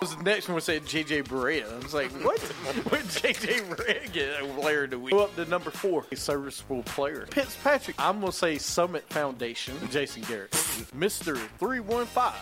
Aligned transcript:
Was 0.00 0.14
the 0.14 0.22
next 0.22 0.48
one 0.48 0.60
said 0.60 0.84
JJ 0.84 1.24
Barea. 1.24 1.72
I 1.72 1.82
was 1.82 1.94
like, 1.94 2.10
what? 2.22 2.38
what 2.90 3.00
JJ 3.00 3.74
Barea 3.74 4.12
get 4.12 4.42
a 4.42 4.46
player 4.60 4.84
of 4.84 4.90
the 4.90 4.98
week? 4.98 5.12
Go 5.12 5.24
up 5.24 5.34
to 5.36 5.44
number 5.46 5.70
four, 5.70 6.04
a 6.12 6.16
serviceable 6.16 6.82
player. 6.82 7.26
Fitzpatrick. 7.30 7.96
I'm 7.98 8.20
gonna 8.20 8.32
say 8.32 8.58
Summit 8.58 9.04
Foundation. 9.08 9.74
Jason 9.90 10.22
Garrett, 10.22 10.54
Mister 10.94 11.36
Three 11.58 11.80
One 11.80 12.04
Five. 12.06 12.34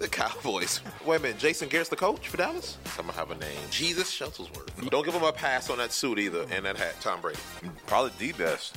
The 0.00 0.08
Cowboys. 0.08 0.80
Wait 1.06 1.20
a 1.20 1.22
minute, 1.22 1.38
Jason 1.38 1.68
Garrett's 1.68 1.90
the 1.90 1.96
coach 1.96 2.28
for 2.28 2.36
Dallas? 2.36 2.78
I'm 2.98 3.06
gonna 3.06 3.12
have 3.12 3.30
a 3.30 3.36
name. 3.36 3.58
Jesus 3.70 4.10
Shuttlesworth. 4.10 4.90
Don't 4.90 5.04
give 5.04 5.14
him 5.14 5.22
a 5.22 5.32
pass 5.32 5.70
on 5.70 5.78
that 5.78 5.92
suit 5.92 6.18
either 6.18 6.46
and 6.50 6.64
that 6.64 6.76
hat. 6.76 6.96
Tom 7.00 7.20
Brady. 7.20 7.38
Probably 7.86 8.10
the 8.18 8.32
best. 8.32 8.76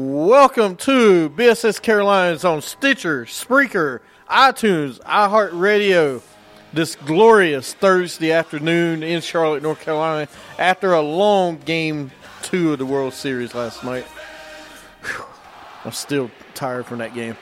Welcome 0.21 0.75
to 0.75 1.31
BSS 1.31 1.81
Carolinas 1.81 2.45
on 2.45 2.61
Stitcher, 2.61 3.25
Spreaker, 3.25 4.01
iTunes, 4.29 4.99
iHeartRadio. 4.99 6.21
This 6.71 6.95
glorious 6.95 7.73
Thursday 7.73 8.31
afternoon 8.31 9.01
in 9.01 9.21
Charlotte, 9.21 9.63
North 9.63 9.81
Carolina, 9.81 10.27
after 10.59 10.93
a 10.93 11.01
long 11.01 11.57
game 11.57 12.11
two 12.43 12.71
of 12.73 12.77
the 12.77 12.85
World 12.85 13.15
Series 13.15 13.55
last 13.55 13.83
night. 13.83 14.03
Whew. 15.03 15.25
I'm 15.85 15.91
still 15.91 16.29
tired 16.53 16.85
from 16.85 16.99
that 16.99 17.15
game. 17.15 17.35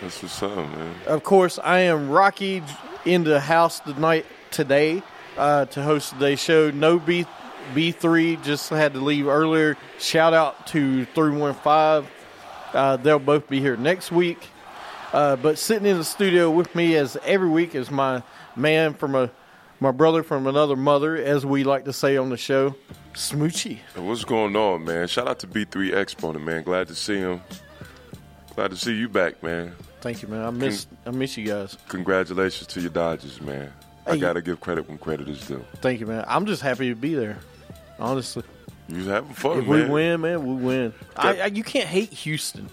That's 0.00 0.22
what's 0.22 0.40
up, 0.44 0.54
man. 0.54 0.94
Of 1.08 1.24
course, 1.24 1.58
I 1.58 1.80
am 1.80 2.10
Rocky 2.10 2.62
in 3.04 3.24
the 3.24 3.40
house 3.40 3.80
tonight 3.80 4.24
today 4.52 5.02
uh, 5.36 5.64
to 5.64 5.82
host 5.82 6.12
today's 6.12 6.40
show. 6.40 6.70
No 6.70 7.00
beef, 7.00 7.26
B3 7.74 8.42
just 8.42 8.68
had 8.70 8.94
to 8.94 9.00
leave 9.00 9.26
earlier. 9.26 9.76
Shout 9.98 10.34
out 10.34 10.66
to 10.68 11.04
315. 11.06 12.10
Uh, 12.72 12.96
they'll 12.96 13.18
both 13.18 13.48
be 13.48 13.60
here 13.60 13.76
next 13.76 14.12
week. 14.12 14.48
Uh, 15.12 15.36
but 15.36 15.58
sitting 15.58 15.86
in 15.86 15.98
the 15.98 16.04
studio 16.04 16.50
with 16.50 16.74
me 16.74 16.96
as 16.96 17.16
every 17.24 17.48
week 17.48 17.74
is 17.74 17.90
my 17.90 18.22
man 18.54 18.94
from 18.94 19.14
a 19.14 19.30
my 19.78 19.90
brother 19.90 20.22
from 20.22 20.46
another 20.46 20.76
mother, 20.76 21.16
as 21.16 21.44
we 21.44 21.62
like 21.62 21.84
to 21.84 21.92
say 21.92 22.16
on 22.16 22.30
the 22.30 22.36
show, 22.36 22.74
Smoochie. 23.12 23.78
What's 23.94 24.24
going 24.24 24.56
on, 24.56 24.84
man? 24.84 25.06
Shout 25.06 25.28
out 25.28 25.38
to 25.40 25.46
B3 25.46 25.94
Exponent, 25.94 26.44
man. 26.44 26.62
Glad 26.62 26.88
to 26.88 26.94
see 26.94 27.18
him. 27.18 27.42
Glad 28.54 28.70
to 28.70 28.76
see 28.76 28.94
you 28.94 29.08
back, 29.08 29.42
man. 29.42 29.74
Thank 30.00 30.22
you, 30.22 30.28
man. 30.28 30.42
I 30.44 30.50
miss 30.50 30.86
Con- 30.86 31.14
I 31.14 31.16
miss 31.16 31.36
you 31.36 31.46
guys. 31.46 31.76
Congratulations 31.88 32.66
to 32.68 32.80
your 32.80 32.90
Dodgers, 32.90 33.40
man. 33.40 33.72
Hey. 34.06 34.12
I 34.12 34.16
gotta 34.16 34.40
give 34.40 34.60
credit 34.60 34.88
when 34.88 34.98
credit 34.98 35.28
is 35.28 35.46
due. 35.46 35.64
Thank 35.80 36.00
you, 36.00 36.06
man. 36.06 36.24
I'm 36.26 36.46
just 36.46 36.62
happy 36.62 36.88
to 36.88 36.94
be 36.94 37.14
there. 37.14 37.38
Honestly. 37.98 38.42
You 38.88 38.98
was 38.98 39.06
having 39.06 39.34
fun, 39.34 39.58
If 39.58 39.66
man. 39.66 39.84
we 39.84 39.88
win, 39.88 40.20
man, 40.20 40.46
we 40.46 40.62
win. 40.62 40.94
I, 41.16 41.40
I, 41.40 41.46
you 41.46 41.64
can't 41.64 41.88
hate 41.88 42.10
Houston. 42.10 42.68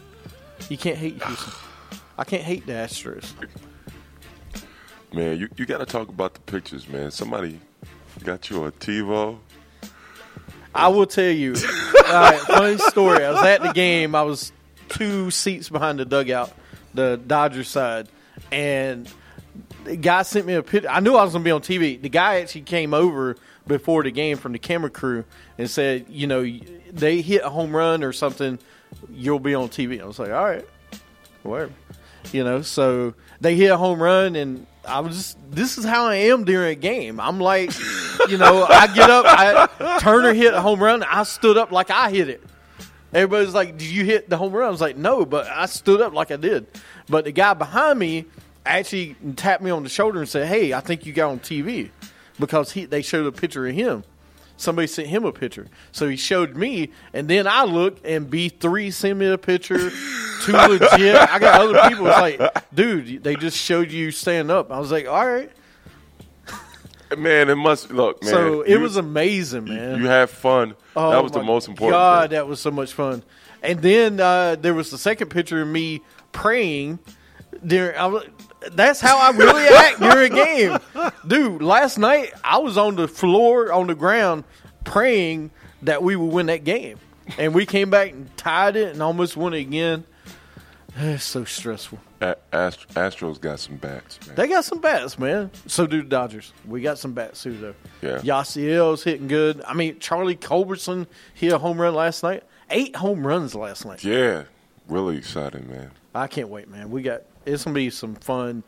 You 0.69 0.77
can't 0.77 0.97
hate 0.97 1.19
ah. 1.21 1.27
Houston. 1.27 1.53
I 2.17 2.23
can't 2.23 2.43
hate 2.43 2.65
the 2.67 2.73
Astros. 2.73 3.33
Man, 5.11 5.37
you, 5.39 5.49
you 5.57 5.65
gotta 5.65 5.85
talk 5.85 6.09
about 6.09 6.35
the 6.35 6.39
pictures, 6.41 6.87
man. 6.87 7.11
Somebody 7.11 7.59
got 8.23 8.49
you 8.49 8.65
a 8.65 8.71
TiVo. 8.71 9.37
I 10.75 10.87
will 10.87 11.05
tell 11.05 11.31
you. 11.31 11.55
all 12.07 12.13
right, 12.13 12.39
funny 12.39 12.77
story. 12.77 13.23
I 13.23 13.31
was 13.31 13.43
at 13.43 13.61
the 13.61 13.73
game. 13.73 14.15
I 14.15 14.23
was 14.23 14.51
two 14.89 15.31
seats 15.31 15.69
behind 15.69 15.99
the 15.99 16.05
dugout, 16.05 16.51
the 16.93 17.19
Dodgers 17.25 17.67
side, 17.67 18.07
and 18.51 19.07
the 19.83 19.95
guy 19.95 20.23
sent 20.23 20.45
me 20.45 20.53
a 20.53 20.63
picture. 20.63 20.89
I 20.89 20.99
knew 20.99 21.15
I 21.15 21.23
was 21.23 21.33
going 21.33 21.43
to 21.43 21.47
be 21.47 21.51
on 21.51 21.61
TV. 21.61 22.01
The 22.01 22.09
guy 22.09 22.41
actually 22.41 22.61
came 22.61 22.93
over 22.93 23.35
before 23.67 24.03
the 24.03 24.11
game 24.11 24.37
from 24.37 24.51
the 24.51 24.59
camera 24.59 24.89
crew 24.89 25.23
and 25.57 25.69
said, 25.69 26.05
you 26.09 26.27
know, 26.27 26.43
they 26.91 27.21
hit 27.21 27.43
a 27.43 27.49
home 27.49 27.75
run 27.75 28.03
or 28.03 28.11
something, 28.11 28.59
you'll 29.09 29.39
be 29.39 29.55
on 29.55 29.69
TV. 29.69 30.01
I 30.01 30.05
was 30.05 30.19
like, 30.19 30.31
all 30.31 30.43
right, 30.43 30.67
whatever. 31.43 31.71
You 32.31 32.43
know, 32.43 32.61
so 32.61 33.13
they 33.41 33.55
hit 33.55 33.69
a 33.69 33.77
home 33.77 34.01
run, 34.01 34.35
and 34.35 34.65
I 34.85 35.01
was 35.01 35.15
just, 35.15 35.37
this 35.51 35.77
is 35.77 35.83
how 35.85 36.05
I 36.05 36.15
am 36.15 36.45
during 36.45 36.71
a 36.71 36.75
game. 36.75 37.19
I'm 37.19 37.39
like, 37.39 37.71
you 38.29 38.37
know, 38.37 38.65
I 38.65 38.87
get 38.87 39.09
up, 39.09 39.25
I, 39.27 39.99
Turner 39.99 40.33
hit 40.33 40.53
a 40.53 40.61
home 40.61 40.81
run, 40.81 41.03
I 41.03 41.23
stood 41.23 41.57
up 41.57 41.71
like 41.71 41.91
I 41.91 42.09
hit 42.11 42.29
it. 42.29 42.43
Everybody's 43.13 43.53
like, 43.53 43.77
"Did 43.77 43.89
you 43.89 44.05
hit 44.05 44.27
the 44.27 44.37
home 44.37 44.53
run?" 44.53 44.67
I 44.67 44.71
was 44.71 44.81
like, 44.81 44.97
"No," 44.97 45.23
but 45.23 45.47
I 45.47 45.67
stood 45.67 46.01
up 46.01 46.13
like 46.13 46.31
I 46.31 46.35
did. 46.35 46.65
But 47.07 47.25
the 47.25 47.31
guy 47.31 47.53
behind 47.53 47.99
me 47.99 48.25
actually 48.65 49.15
tapped 49.35 49.61
me 49.63 49.71
on 49.71 49.83
the 49.83 49.89
shoulder 49.89 50.19
and 50.19 50.27
said, 50.29 50.47
"Hey, 50.47 50.73
I 50.73 50.79
think 50.79 51.05
you 51.05 51.13
got 51.13 51.31
on 51.31 51.39
TV," 51.39 51.89
because 52.39 52.71
he 52.71 52.85
they 52.85 53.01
showed 53.01 53.25
a 53.25 53.31
picture 53.31 53.67
of 53.67 53.73
him. 53.75 54.03
Somebody 54.55 54.87
sent 54.87 55.07
him 55.07 55.25
a 55.25 55.31
picture, 55.31 55.67
so 55.91 56.07
he 56.07 56.15
showed 56.15 56.55
me, 56.55 56.91
and 57.11 57.27
then 57.27 57.47
I 57.47 57.63
looked, 57.63 58.05
and 58.05 58.29
B 58.29 58.49
three 58.49 58.91
sent 58.91 59.17
me 59.17 59.25
a 59.25 59.37
picture. 59.37 59.89
Too 60.43 60.51
legit. 60.51 61.15
I 61.15 61.39
got 61.39 61.61
other 61.61 61.89
people. 61.89 62.07
It's 62.07 62.39
like, 62.39 62.73
dude, 62.73 63.23
they 63.23 63.35
just 63.35 63.57
showed 63.57 63.91
you 63.91 64.11
stand 64.11 64.51
up. 64.51 64.71
I 64.71 64.79
was 64.79 64.91
like, 64.91 65.07
all 65.07 65.25
right. 65.27 65.51
Man, 67.17 67.49
it 67.49 67.55
must 67.55 67.91
look, 67.91 68.23
man. 68.23 68.31
so 68.31 68.61
it 68.61 68.71
you- 68.71 68.79
was 68.79 68.97
amazing, 68.97 69.65
man. 69.65 69.99
You 69.99 70.07
had 70.07 70.29
fun. 70.31 70.75
Oh, 70.95 71.11
that 71.11 71.21
was 71.23 71.31
the 71.31 71.43
most 71.43 71.67
important. 71.67 71.93
God, 71.93 72.29
thing. 72.29 72.37
that 72.37 72.47
was 72.47 72.59
so 72.59 72.71
much 72.71 72.93
fun. 72.93 73.23
And 73.61 73.81
then 73.81 74.19
uh, 74.19 74.55
there 74.55 74.73
was 74.73 74.89
the 74.89 74.97
second 74.97 75.29
picture 75.29 75.61
of 75.61 75.67
me 75.67 76.01
praying. 76.31 76.99
During, 77.65 77.95
I 77.97 78.07
was, 78.07 78.25
that's 78.71 78.99
how 79.01 79.17
I 79.17 79.31
really 79.35 79.63
act 79.67 79.99
during 79.99 80.31
a 80.31 80.35
game, 80.35 80.77
dude. 81.27 81.61
Last 81.61 81.97
night 81.97 82.33
I 82.43 82.57
was 82.59 82.77
on 82.77 82.95
the 82.95 83.07
floor 83.07 83.71
on 83.71 83.87
the 83.87 83.95
ground 83.95 84.43
praying 84.83 85.51
that 85.83 86.01
we 86.03 86.15
would 86.15 86.31
win 86.33 86.45
that 86.47 86.63
game, 86.63 86.97
and 87.37 87.53
we 87.53 87.65
came 87.65 87.89
back 87.89 88.11
and 88.11 88.35
tied 88.37 88.75
it 88.75 88.93
and 88.93 89.01
almost 89.03 89.35
won 89.37 89.53
it 89.53 89.59
again. 89.59 90.05
It's 90.95 91.23
so 91.23 91.43
stressful. 91.43 91.97
A- 92.21 92.37
Ast- 92.53 92.87
Astros 92.89 93.41
got 93.41 93.59
some 93.59 93.77
bats, 93.77 94.19
man. 94.27 94.35
They 94.35 94.47
got 94.47 94.63
some 94.63 94.79
bats, 94.79 95.17
man. 95.17 95.49
So 95.65 95.87
do 95.87 96.03
the 96.03 96.07
Dodgers. 96.07 96.53
We 96.67 96.81
got 96.81 96.99
some 96.99 97.13
bats 97.13 97.41
too, 97.41 97.57
though. 97.57 97.75
Yeah. 98.03 98.19
Yasiel's 98.19 99.03
hitting 99.03 99.27
good. 99.27 99.63
I 99.67 99.73
mean, 99.73 99.97
Charlie 99.97 100.35
Culberson 100.35 101.07
hit 101.33 101.51
a 101.51 101.57
home 101.57 101.81
run 101.81 101.95
last 101.95 102.21
night. 102.21 102.43
Eight 102.69 102.95
home 102.95 103.25
runs 103.25 103.55
last 103.55 103.87
night. 103.87 104.03
yeah, 104.03 104.43
really 104.87 105.17
exciting, 105.17 105.67
man. 105.67 105.89
I 106.13 106.27
can't 106.27 106.49
wait, 106.49 106.69
man. 106.69 106.91
We 106.91 107.01
got 107.01 107.23
it's 107.45 107.63
gonna 107.63 107.73
be 107.73 107.89
some 107.89 108.15
fun. 108.15 108.63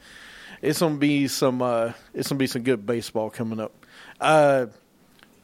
It's 0.61 0.79
gonna 0.79 0.97
be 0.97 1.27
some. 1.27 1.61
Uh, 1.61 1.93
it's 2.13 2.29
gonna 2.29 2.39
be 2.39 2.47
some 2.47 2.63
good 2.63 2.85
baseball 2.85 3.29
coming 3.29 3.59
up. 3.59 3.85
Uh, 4.19 4.67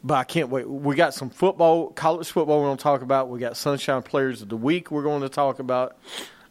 but 0.04 0.16
I 0.16 0.24
can't 0.24 0.50
wait. 0.50 0.68
We 0.68 0.96
got 0.96 1.14
some 1.14 1.30
football, 1.30 1.90
college 1.92 2.30
football. 2.32 2.62
We're 2.62 2.68
gonna 2.68 2.78
talk 2.78 3.02
about. 3.02 3.30
We 3.30 3.40
got 3.40 3.56
Sunshine 3.58 4.02
Players 4.02 4.42
of 4.42 4.50
the 4.50 4.58
Week. 4.58 4.90
We're 4.92 5.04
going 5.04 5.22
to 5.22 5.30
talk 5.30 5.60
about. 5.60 5.98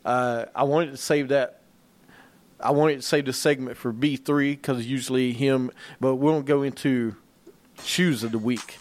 Uh, 0.04 0.46
I 0.54 0.62
wanted 0.64 0.92
to 0.92 0.96
save 0.96 1.28
that. 1.28 1.62
I 2.60 2.72
wanted 2.72 2.96
to 2.96 3.02
save 3.02 3.24
the 3.24 3.32
segment 3.32 3.76
for 3.76 3.92
B 3.92 4.16
three 4.16 4.54
because 4.54 4.86
usually 4.86 5.32
him. 5.32 5.70
But 5.98 6.16
we 6.16 6.30
won't 6.30 6.46
go 6.46 6.62
into 6.62 7.16
shoes 7.82 8.22
of 8.22 8.32
the 8.32 8.38
week. 8.38 8.78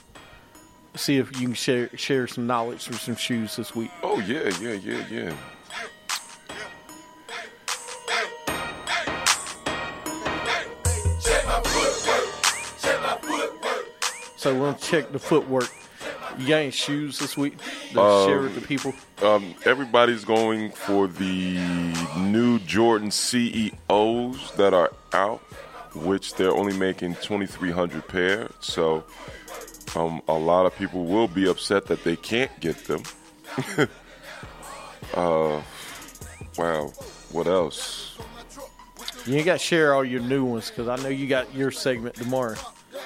See 0.96 1.18
if 1.18 1.40
you 1.40 1.48
can 1.48 1.54
share 1.54 1.90
share 1.96 2.28
some 2.28 2.46
knowledge 2.46 2.86
for 2.86 2.94
some 2.94 3.16
shoes 3.16 3.56
this 3.56 3.76
week. 3.76 3.92
Oh 4.04 4.20
yeah, 4.20 4.50
yeah, 4.60 4.74
yeah, 4.74 5.04
yeah. 5.10 5.34
So 14.40 14.56
we're 14.56 14.72
gonna 14.72 14.78
check 14.78 15.12
the 15.12 15.20
footwork. 15.20 15.70
You 16.38 16.48
got 16.48 16.60
any 16.60 16.72
shoes 16.72 17.20
this 17.20 17.36
week 17.36 17.58
to 17.92 18.02
Um, 18.02 18.26
share 18.26 18.40
with 18.40 18.56
the 18.56 18.62
people? 18.62 18.94
Um, 19.22 19.54
everybody's 19.66 20.24
going 20.24 20.72
for 20.72 21.08
the 21.08 21.58
new 22.16 22.60
Jordan 22.60 23.12
CEOs 23.12 24.54
that 24.56 24.74
are 24.74 24.94
out, 25.12 25.40
which 25.94 26.36
they're 26.36 26.56
only 26.56 26.72
making 26.72 27.16
2,300 27.16 28.08
pair. 28.08 28.50
So 28.62 29.04
um, 29.94 30.22
a 30.30 30.36
lot 30.36 30.66
of 30.66 30.74
people 30.78 31.04
will 31.04 31.28
be 31.28 31.46
upset 31.46 31.88
that 31.88 32.06
they 32.06 32.16
can't 32.16 32.62
get 32.62 32.86
them. 32.86 33.04
uh, 35.16 35.62
wow. 36.58 36.94
What 37.34 37.48
else? 37.48 38.18
You 39.26 39.36
ain't 39.36 39.46
got 39.46 39.54
to 39.54 39.60
share 39.60 39.94
all 39.94 40.06
your 40.06 40.22
new 40.22 40.46
ones 40.46 40.70
because 40.70 40.88
I 40.88 40.96
know 41.04 41.10
you 41.10 41.28
got 41.28 41.54
your 41.54 41.72
segment 41.72 42.16
tomorrow. 42.16 42.56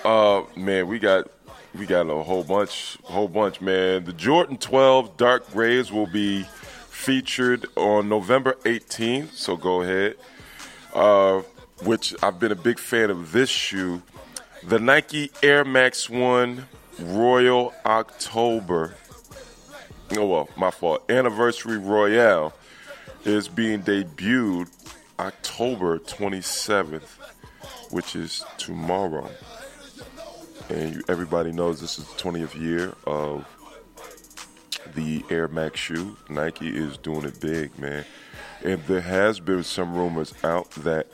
Uh, 0.04 0.44
man, 0.58 0.88
we 0.88 1.00
got 1.00 1.30
we 1.74 1.86
got 1.86 2.10
a 2.10 2.24
whole 2.24 2.44
bunch, 2.44 2.98
whole 3.04 3.28
bunch, 3.30 3.62
man. 3.62 4.04
The 4.04 4.14
Jordan 4.14 4.58
12 4.58 5.16
Dark 5.16 5.50
Grays 5.52 5.92
will 5.92 6.08
be 6.08 6.44
featured 6.90 7.66
on 7.76 8.10
November 8.10 8.54
18th. 8.66 9.32
So 9.32 9.56
go 9.56 9.82
ahead. 9.82 10.16
Uh, 10.94 11.42
which 11.84 12.14
I've 12.22 12.40
been 12.40 12.52
a 12.52 12.56
big 12.56 12.80
fan 12.80 13.10
of 13.10 13.32
this 13.32 13.50
shoe. 13.50 14.02
The 14.64 14.78
Nike 14.78 15.32
Air 15.42 15.66
Max 15.66 16.10
One 16.10 16.68
Royal 17.00 17.74
October. 17.86 18.96
Oh 20.18 20.28
well, 20.28 20.50
my 20.56 20.70
fault. 20.70 21.10
Anniversary 21.10 21.78
Royale 21.78 22.54
is 23.26 23.48
being 23.48 23.82
debuted 23.82 24.70
October 25.18 25.98
27th, 26.00 27.08
which 27.90 28.16
is 28.16 28.44
tomorrow. 28.58 29.30
And 30.70 30.96
you, 30.96 31.04
everybody 31.08 31.52
knows 31.52 31.82
this 31.82 32.00
is 32.00 32.06
the 32.06 32.16
20th 32.16 32.60
year 32.60 32.94
of 33.06 33.46
the 34.96 35.24
Air 35.30 35.48
Max 35.48 35.80
shoe. 35.80 36.18
Nike 36.30 36.76
is 36.76 36.98
doing 36.98 37.26
it 37.26 37.40
big, 37.40 37.78
man. 37.78 38.06
And 38.64 38.82
there 38.86 39.02
has 39.02 39.40
been 39.40 39.64
some 39.64 39.94
rumors 39.94 40.34
out 40.44 40.70
that 40.72 41.08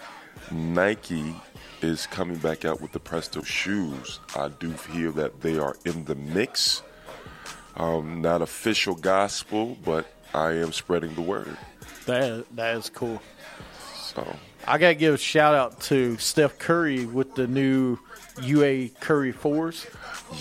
Nike 0.52 1.36
is 1.82 2.06
coming 2.08 2.38
back 2.38 2.66
out 2.66 2.82
with 2.82 2.92
the 2.92 3.00
Presto 3.00 3.42
shoes. 3.42 4.20
I 4.36 4.50
do 4.50 4.74
hear 4.92 5.12
that 5.12 5.42
they 5.42 5.58
are 5.58 5.76
in 5.86 6.06
the 6.06 6.16
mix. 6.16 6.84
Um, 7.76 8.22
not 8.22 8.42
official 8.42 8.96
gospel, 8.96 9.78
but 9.86 10.06
I 10.34 10.54
am 10.54 10.74
spreading 10.74 11.16
the 11.16 11.22
word. 11.22 11.58
That 12.06 12.46
that 12.56 12.76
is 12.76 12.90
cool. 12.90 13.22
So 14.02 14.36
I 14.68 14.78
gotta 14.78 14.96
give 14.96 15.14
a 15.14 15.18
shout 15.18 15.56
out 15.56 15.80
to 15.82 16.18
Steph 16.18 16.60
Curry 16.60 17.06
with 17.06 17.36
the 17.36 17.48
new 17.48 17.98
UA 18.44 18.90
Curry 19.00 19.32
fours 19.32 19.86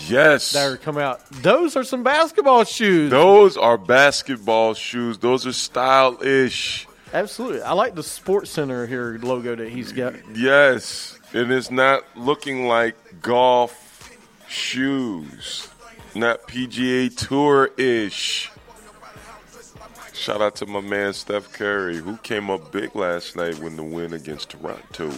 yes, 0.07 0.51
that 0.53 0.67
are 0.67 0.77
coming 0.77 1.03
out. 1.03 1.25
Those 1.29 1.75
are 1.75 1.83
some 1.83 2.03
basketball 2.03 2.63
shoes. 2.63 3.09
those 3.09 3.57
are 3.57 3.77
basketball 3.77 4.73
shoes. 4.73 5.17
Those 5.17 5.45
are 5.47 5.53
stylish. 5.53 6.87
Absolutely. 7.13 7.61
I 7.61 7.73
like 7.73 7.95
the 7.95 8.03
Sports 8.03 8.51
Center 8.51 8.85
here 8.85 9.19
logo 9.21 9.55
that 9.55 9.69
he's 9.69 9.91
got. 9.91 10.13
Yes, 10.35 11.17
and 11.33 11.51
it's 11.51 11.71
not 11.71 12.03
looking 12.15 12.67
like 12.67 12.95
golf 13.21 14.11
shoes, 14.47 15.67
not 16.15 16.47
PGA 16.47 17.15
Tour 17.15 17.71
ish. 17.77 18.51
Shout 20.13 20.41
out 20.41 20.55
to 20.57 20.65
my 20.65 20.81
man 20.81 21.13
Steph 21.13 21.53
Curry, 21.53 21.97
who 21.97 22.17
came 22.17 22.49
up 22.49 22.71
big 22.71 22.93
last 22.93 23.35
night 23.37 23.57
when 23.59 23.77
the 23.77 23.83
win 23.83 24.13
against 24.13 24.49
Toronto. 24.49 25.09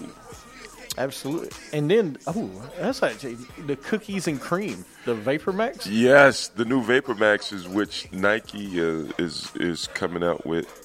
Absolutely. 0.98 1.50
And 1.74 1.90
then, 1.90 2.18
oh, 2.28 2.50
that's 2.78 3.02
actually 3.02 3.36
the 3.66 3.76
cookies 3.76 4.28
and 4.28 4.40
cream, 4.40 4.84
the 5.06 5.16
Vapor 5.16 5.54
Max. 5.54 5.88
Yes, 5.88 6.50
the 6.50 6.66
new 6.66 6.84
Vapor 6.84 7.16
Max 7.16 7.52
is 7.52 7.68
which 7.68 8.12
Nike 8.12 8.80
uh, 8.82 9.12
is 9.18 9.52
is 9.56 9.88
coming 9.88 10.24
out 10.24 10.46
with. 10.46 10.78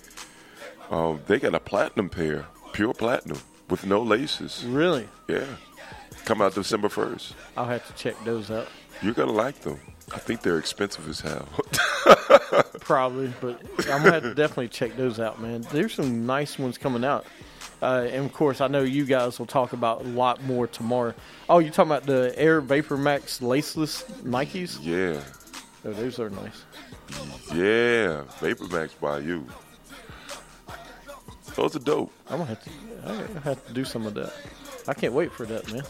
Um, 0.91 1.21
they 1.27 1.39
got 1.41 1.55
a 1.55 1.61
platinum 1.61 2.09
pair, 2.09 2.47
pure 2.73 2.95
platinum, 2.95 3.39
with 3.69 3.85
no 3.85 4.01
laces. 4.01 4.65
Really? 4.65 5.09
Yeah, 5.29 5.45
come 6.25 6.41
out 6.41 6.55
December 6.55 6.89
first. 6.89 7.35
I'll 7.57 7.67
have 7.67 7.87
to 7.89 7.93
check 7.95 8.15
those 8.25 8.51
out. 8.51 8.69
You're 9.03 9.15
gonna 9.15 9.33
like 9.33 9.61
them. 9.61 9.81
I 10.15 10.19
think 10.19 10.43
they're 10.43 10.59
expensive 10.59 11.09
as 11.09 11.21
hell. 11.21 11.49
Probably, 12.81 13.33
but 13.41 13.61
I'm 13.91 14.03
gonna 14.05 14.13
have 14.13 14.23
to 14.23 14.35
definitely 14.35 14.69
check 14.69 14.97
those 14.97 15.19
out, 15.19 15.43
man. 15.43 15.63
There's 15.73 15.95
some 15.95 16.25
nice 16.27 16.57
ones 16.61 16.79
coming 16.79 17.05
out, 17.05 17.27
uh, 17.83 18.07
and 18.11 18.25
of 18.27 18.33
course, 18.33 18.61
I 18.61 18.69
know 18.69 18.83
you 18.83 19.05
guys 19.05 19.39
will 19.39 19.47
talk 19.47 19.73
about 19.73 20.03
a 20.03 20.09
lot 20.09 20.43
more 20.45 20.67
tomorrow. 20.67 21.15
Oh, 21.49 21.59
you're 21.59 21.73
talking 21.73 21.91
about 21.93 22.07
the 22.07 22.33
Air 22.37 22.61
Vapor 22.61 22.97
Max 22.97 23.41
laceless 23.41 24.05
Nikes? 24.23 24.79
yeah, 24.83 25.21
Oh, 25.85 25.93
those 25.93 26.19
are 26.19 26.31
nice. 26.31 26.65
yeah, 27.55 28.23
Vapor 28.41 28.67
Max 28.69 28.93
by 28.95 29.19
you. 29.21 29.47
Those 31.55 31.77
are 31.77 31.81
dope. 31.81 32.13
I'm 32.29 32.39
gonna 32.39 32.49
have 32.51 32.65
to. 32.65 32.71
I'm 33.07 33.27
gonna 33.27 33.41
have 33.41 33.67
to 33.67 33.73
do 33.73 33.85
some 33.85 34.05
of 34.07 34.15
that. 34.15 34.33
I 34.89 34.95
can't 34.95 35.13
wait 35.15 35.33
for 35.33 35.47
that, 35.47 35.71
man. 35.73 35.83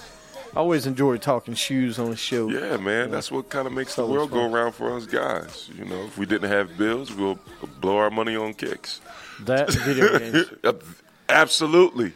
I 0.54 0.58
always 0.60 0.86
enjoy 0.86 1.16
talking 1.18 1.54
shoes 1.54 1.98
on 1.98 2.10
the 2.10 2.16
show. 2.16 2.48
Yeah, 2.48 2.76
man, 2.76 3.10
that's 3.10 3.30
what 3.32 3.48
kind 3.50 3.66
of 3.66 3.72
makes 3.72 3.94
the 3.96 4.06
world 4.06 4.30
go 4.30 4.50
around 4.50 4.72
for 4.72 4.96
us 4.96 5.04
guys. 5.06 5.68
You 5.76 5.84
know, 5.84 6.04
if 6.04 6.16
we 6.16 6.24
didn't 6.24 6.48
have 6.50 6.78
bills, 6.78 7.12
we'll 7.12 7.38
blow 7.80 7.96
our 7.98 8.10
money 8.10 8.36
on 8.36 8.54
kicks. 8.54 9.00
That 9.40 9.70
video 9.72 10.18
games. 10.62 10.86
Absolutely. 11.28 12.12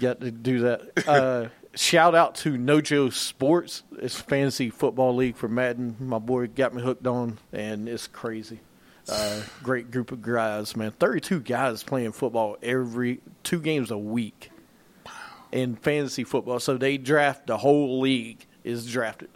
Got 0.00 0.20
to 0.20 0.30
do 0.30 0.60
that. 0.60 1.08
Uh, 1.08 1.48
shout 1.74 2.14
out 2.14 2.36
to 2.36 2.52
Nojo 2.52 3.12
Sports. 3.12 3.82
It's 3.98 4.18
fantasy 4.20 4.70
football 4.70 5.14
league 5.14 5.36
for 5.36 5.48
Madden. 5.48 5.96
My 6.00 6.18
boy 6.18 6.46
got 6.48 6.74
me 6.74 6.82
hooked 6.82 7.06
on, 7.06 7.38
and 7.52 7.88
it's 7.88 8.06
crazy. 8.06 8.60
Uh, 9.08 9.40
great 9.62 9.90
group 9.90 10.12
of 10.12 10.20
guys, 10.20 10.76
man. 10.76 10.90
Thirty-two 10.90 11.40
guys 11.40 11.82
playing 11.82 12.12
football 12.12 12.58
every 12.62 13.20
two 13.42 13.58
games 13.60 13.90
a 13.90 13.96
week 13.98 14.50
in 15.50 15.76
fantasy 15.76 16.24
football. 16.24 16.60
So 16.60 16.76
they 16.76 16.98
draft 16.98 17.46
the 17.46 17.56
whole 17.56 18.00
league 18.00 18.44
is 18.64 18.90
drafted. 18.90 19.30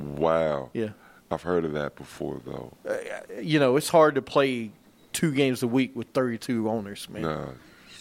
Wow. 0.00 0.70
Yeah, 0.72 0.90
I've 1.30 1.42
heard 1.42 1.66
of 1.66 1.72
that 1.74 1.96
before, 1.96 2.40
though. 2.46 2.72
you 3.42 3.58
know 3.58 3.76
it's 3.76 3.90
hard 3.90 4.14
to 4.14 4.22
play 4.22 4.70
two 5.12 5.32
games 5.32 5.62
a 5.62 5.68
week 5.68 5.94
with 5.94 6.08
thirty-two 6.08 6.70
owners, 6.70 7.10
man. 7.10 7.22
Nah, 7.22 7.48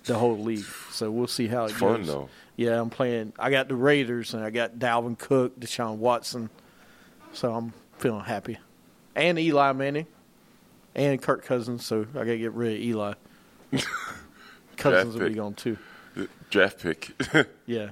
the 0.07 0.18
whole 0.18 0.38
league. 0.38 0.65
So 0.92 1.12
we'll 1.12 1.27
see 1.27 1.48
how 1.48 1.63
it 1.65 1.71
It's 1.71 1.80
goes. 1.80 1.98
fun, 1.98 2.06
though. 2.06 2.30
Yeah, 2.56 2.81
I'm 2.81 2.89
playing. 2.89 3.33
I 3.38 3.51
got 3.51 3.68
the 3.68 3.75
Raiders 3.75 4.33
and 4.33 4.44
I 4.44 4.50
got 4.50 4.80
Dalvin 4.80 5.18
Cook, 5.18 5.59
Deshaun 5.59 5.98
Watson. 5.98 6.50
So 7.33 7.54
I'm 7.54 7.74
feeling 8.00 8.24
happy, 8.24 8.57
and 9.15 9.38
Eli 9.38 9.71
Manning, 9.74 10.07
and 10.95 11.21
Kirk 11.21 11.45
Cousins. 11.45 11.86
So 11.86 12.01
I 12.15 12.19
got 12.19 12.24
to 12.25 12.38
get 12.38 12.54
rid 12.54 12.74
of 12.77 12.81
Eli. 12.81 13.13
Cousins 14.77 15.15
will 15.15 15.27
be 15.30 15.36
gone 15.36 15.54
too. 15.54 15.77
draft 16.50 16.80
pick. 16.81 17.12
Yeah. 17.65 17.89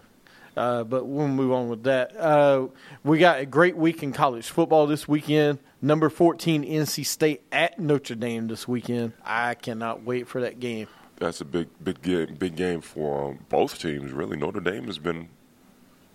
Uh, 0.58 0.86
but 0.86 1.04
we'll 1.06 1.28
move 1.28 1.52
on 1.52 1.68
with 1.68 1.84
that. 1.84 2.16
Uh, 2.16 2.68
we 3.04 3.20
got 3.20 3.40
a 3.42 3.46
great 3.46 3.76
week 3.76 4.02
in 4.04 4.14
college 4.14 4.48
football 4.50 4.88
this 4.88 5.06
weekend. 5.06 5.60
Number 5.82 6.10
14, 6.10 6.64
NC 6.64 7.06
State 7.06 7.42
at 7.52 7.78
Notre 7.78 8.16
Dame 8.16 8.48
this 8.48 8.66
weekend. 8.66 9.12
I 9.26 9.56
cannot 9.56 10.04
wait 10.04 10.30
for 10.30 10.40
that 10.42 10.62
game. 10.62 10.88
That's 11.18 11.40
a 11.42 11.46
big, 11.46 11.70
big, 11.84 12.02
game, 12.02 12.36
big 12.36 12.56
game 12.56 12.82
for 12.82 13.30
um, 13.30 13.40
both 13.50 13.80
teams. 13.80 14.12
Really, 14.12 14.38
Notre 14.38 14.60
Dame 14.60 14.86
has 14.86 15.00
been. 15.00 15.30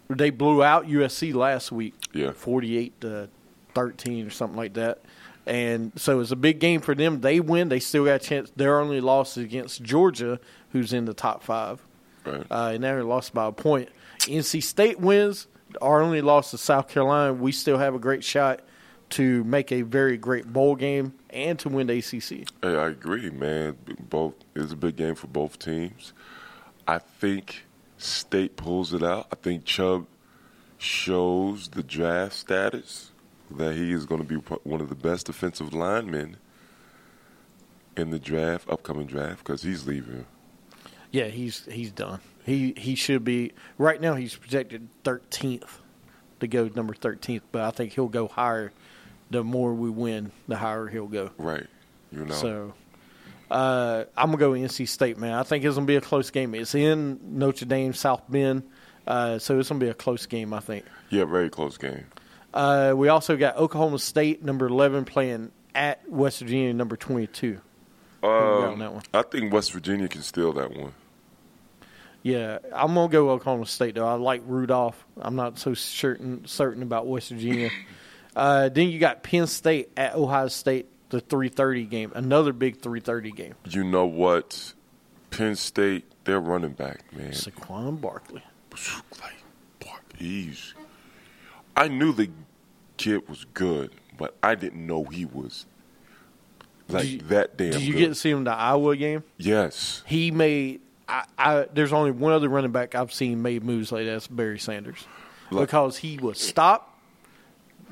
They 0.09 0.31
blew 0.31 0.63
out 0.63 0.87
USC 0.87 1.33
last 1.35 1.71
week, 1.73 1.95
Yeah. 2.13 2.33
48 2.33 3.01
to 3.03 3.29
13 3.75 4.27
or 4.27 4.31
something 4.31 4.57
like 4.57 4.75
that. 4.75 4.99
And 5.47 5.93
so 5.97 6.21
it's 6.21 6.33
a 6.33 6.37
big 6.37 6.59
game 6.59 6.81
for 6.81 6.95
them. 6.95 7.21
They 7.21 7.41
win. 7.41 7.69
They 7.69 7.81
still 7.81 8.05
got 8.05 8.17
a 8.17 8.19
chance. 8.19 8.53
Their 8.57 8.81
only 8.81 9.01
loss 9.01 9.37
is 9.37 9.45
against 9.45 9.83
Georgia, 9.83 10.39
who's 10.73 10.93
in 10.93 11.05
the 11.07 11.15
top 11.15 11.43
five. 11.43 11.81
Right. 12.27 12.45
Uh, 12.51 12.73
and 12.75 12.85
they 12.85 12.89
only 12.91 13.05
lost 13.05 13.33
by 13.33 13.47
a 13.47 13.53
point. 13.53 13.89
NC 14.21 14.63
State 14.63 15.01
wins. 15.01 15.47
Our 15.81 16.03
only 16.03 16.21
loss 16.21 16.51
to 16.51 16.59
South 16.59 16.89
Carolina. 16.89 17.33
We 17.33 17.53
still 17.53 17.79
have 17.79 17.95
a 17.95 17.99
great 17.99 18.25
shot 18.25 18.61
to 19.11 19.45
make 19.45 19.73
a 19.73 19.83
very 19.83 20.17
great 20.17 20.53
bowl 20.53 20.77
game 20.77 21.15
and 21.31 21.59
to 21.59 21.69
win 21.69 21.87
the 21.89 21.99
ACC. 21.99 22.49
Hey, 22.63 22.77
I 22.77 22.89
agree, 22.89 23.31
man. 23.31 23.77
Both 24.09 24.35
it's 24.55 24.73
a 24.73 24.77
big 24.77 24.97
game 24.97 25.15
for 25.15 25.27
both 25.27 25.59
teams. 25.59 26.13
I 26.87 26.99
think 26.99 27.65
State 27.99 28.57
pulls 28.57 28.95
it 28.95 29.03
out. 29.03 29.27
I 29.33 29.37
think 29.37 29.65
Chubb 29.65 30.07
shows 30.79 31.69
the 31.69 31.83
draft 31.83 32.35
status 32.35 33.11
that 33.51 33.75
he 33.75 33.93
is 33.93 34.07
going 34.07 34.23
to 34.23 34.27
be 34.27 34.37
one 34.37 34.81
of 34.81 34.89
the 34.89 34.95
best 34.95 35.27
defensive 35.27 35.75
linemen 35.75 36.37
in 37.97 38.11
the 38.11 38.19
draft, 38.19 38.69
upcoming 38.71 39.07
draft, 39.07 39.39
because 39.39 39.63
he's 39.63 39.87
leaving. 39.87 40.25
Yeah, 41.11 41.27
he's 41.27 41.65
he's 41.67 41.91
done. 41.91 42.21
He 42.45 42.73
he 42.77 42.95
should 42.95 43.25
be 43.25 43.53
right 43.77 44.01
now. 44.01 44.15
He's 44.15 44.35
projected 44.37 44.89
thirteenth 45.05 45.81
to 46.39 46.47
go 46.47 46.71
number 46.75 46.95
thirteenth, 46.95 47.43
but 47.53 47.63
I 47.63 47.71
think 47.71 47.93
he'll 47.93 48.09
go 48.09 48.29
higher. 48.29 48.73
The 49.31 49.45
more 49.45 49.73
we 49.75 49.91
win, 49.91 50.33
the 50.49 50.57
higher 50.57 50.87
he'll 50.89 51.07
go. 51.07 51.31
Right. 51.39 51.67
You 52.11 52.25
know. 52.25 52.35
So 52.35 52.75
uh, 53.51 54.05
I'm 54.17 54.27
gonna 54.33 54.39
go 54.39 54.53
NC 54.53 54.89
State, 54.89 55.19
man. 55.19 55.35
I 55.35 55.43
think 55.45 55.65
it's 55.65 55.75
gonna 55.77 55.87
be 55.87 55.97
a 55.97 56.01
close 56.01 56.31
game. 56.31 56.55
It's 56.55 56.75
in 56.75 57.21
Notre 57.39 57.65
Dame, 57.67 57.93
South 57.95 58.23
Bend, 58.29 58.63
uh, 59.07 59.39
so 59.39 59.59
it's 59.59 59.69
gonna 59.69 59.79
be 59.81 59.89
a 59.89 59.95
close 59.95 60.27
game. 60.27 60.53
I 60.53 60.61
think. 60.61 60.85
yeah, 61.11 61.25
very 61.25 61.49
close 61.51 61.77
game. 61.79 62.05
Uh, 62.53 62.93
we 62.97 63.09
also 63.09 63.37
got 63.37 63.57
Oklahoma 63.57 63.99
State, 64.01 64.43
number 64.45 64.67
eleven, 64.67 65.05
playing 65.05 65.53
at 65.75 66.09
West 66.11 66.41
Virginia, 66.41 66.73
number 66.75 66.97
twenty-two. 66.97 67.61
Who 68.23 68.27
on 68.29 68.73
Um, 68.73 68.79
that 68.81 68.93
one? 68.93 69.03
I 69.15 69.23
think 69.23 69.53
West 69.53 69.73
Virginia 69.73 70.09
can 70.09 70.23
steal 70.23 70.53
that 70.55 70.77
one. 70.77 70.93
Yeah, 72.23 72.59
I'm 72.75 72.95
gonna 72.95 73.09
go 73.09 73.31
Oklahoma 73.31 73.67
State 73.67 73.95
though. 73.95 74.07
I 74.07 74.15
like 74.15 74.43
Rudolph. 74.45 75.07
I'm 75.21 75.37
not 75.37 75.59
so 75.59 75.73
certain 75.75 76.45
certain 76.47 76.83
about 76.83 77.07
West 77.07 77.31
Virginia. 77.31 77.71
uh, 78.37 78.69
then 78.69 78.89
you 78.89 78.99
got 78.99 79.23
Penn 79.23 79.47
State 79.47 79.91
at 79.97 80.15
Ohio 80.15 80.49
State, 80.49 80.87
the 81.11 81.21
3:30 81.21 81.89
game, 81.89 82.13
another 82.15 82.53
big 82.53 82.81
3:30 82.81 83.35
game. 83.35 83.55
You 83.69 83.85
know 83.85 84.07
what? 84.07 84.73
Penn 85.31 85.57
State, 85.57 86.05
their 86.25 86.41
running 86.41 86.73
back, 86.73 87.13
man. 87.13 87.31
Saquon 87.33 88.01
Barkley. 88.01 88.43
like, 89.21 89.35
he's. 90.17 90.75
I 91.77 91.89
knew 91.89 92.13
the 92.13 92.31
kid 92.97 93.29
was 93.29 93.47
good, 93.55 93.93
but 94.19 94.37
I 94.43 94.55
didn't 94.55 94.87
know 94.87 95.05
he 95.05 95.25
was 95.25 95.67
like 96.89 97.07
you- 97.09 97.19
that 97.29 97.57
damn. 97.57 97.71
Did 97.73 97.83
you 97.83 97.93
good. 97.93 97.99
get 97.99 98.09
to 98.09 98.15
see 98.15 98.31
him 98.31 98.39
in 98.39 98.45
the 98.45 98.53
Iowa 98.53 98.97
game? 98.97 99.23
Yes. 99.39 100.03
He 100.07 100.31
made. 100.31 100.81
I, 101.09 101.25
I 101.39 101.67
there's 101.73 101.93
only 101.93 102.11
one 102.13 102.33
other 102.33 102.49
running 102.49 102.71
back 102.73 102.95
I've 102.95 103.13
seen 103.13 103.43
made 103.43 103.65
moves 103.65 103.91
like 103.93 104.05
that. 104.07 104.13
That's 104.13 104.27
Barry 104.29 104.59
Sanders, 104.59 105.05
Look. 105.51 105.63
because 105.69 105.97
he 105.97 106.19
was 106.19 106.39
stop, 106.41 106.90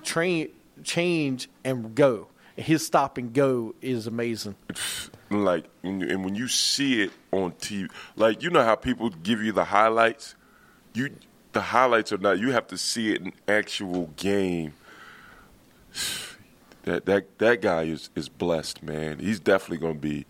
train, 0.08 0.48
change, 0.82 1.48
and 1.64 1.94
go. 1.94 2.28
His 2.56 2.84
stop 2.84 3.18
and 3.18 3.32
go 3.32 3.74
is 3.80 4.06
amazing. 4.06 4.56
like 5.30 5.66
and 5.82 6.24
when 6.24 6.34
you 6.34 6.48
see 6.48 7.02
it 7.02 7.12
on 7.30 7.52
TV, 7.52 7.88
like 8.16 8.42
you 8.42 8.50
know 8.50 8.64
how 8.64 8.74
people 8.74 9.10
give 9.10 9.42
you 9.42 9.52
the 9.52 9.64
highlights, 9.64 10.34
you 10.94 11.10
the 11.52 11.60
highlights 11.60 12.12
are 12.12 12.18
not. 12.18 12.38
You 12.38 12.50
have 12.52 12.66
to 12.68 12.78
see 12.78 13.12
it 13.12 13.20
in 13.20 13.32
actual 13.46 14.10
game. 14.16 14.74
That 16.84 17.04
that 17.04 17.38
that 17.38 17.60
guy 17.60 17.82
is 17.82 18.08
is 18.14 18.30
blessed, 18.30 18.82
man. 18.82 19.18
He's 19.18 19.40
definitely 19.40 19.76
going 19.76 19.96
to 19.96 20.00
be 20.00 20.24